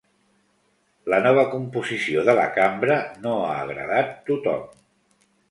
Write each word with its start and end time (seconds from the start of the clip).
La 1.13 1.19
nova 1.25 1.43
composició 1.51 2.23
de 2.31 2.35
la 2.41 2.47
cambra 2.57 2.97
no 3.27 3.35
ha 3.51 3.53
agradat 3.67 4.19
tothom. 4.33 4.67